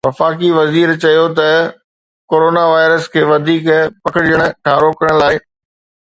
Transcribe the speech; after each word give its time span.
وفاقي 0.07 0.47
وزير 0.57 0.89
چيو 1.03 1.25
ته 1.39 1.47
ڪورونا 2.33 2.63
وائرس 2.71 3.05
کي 3.15 3.21
وڌيڪ 3.31 3.65
پکڙجڻ 4.05 4.39
کان 4.69 4.75
روڪڻ 4.85 5.09
لاءِ… 5.21 5.35